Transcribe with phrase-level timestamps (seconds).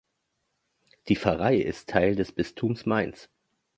[1.09, 3.29] Die Pfarrei ist Teil des Bistums Mainz.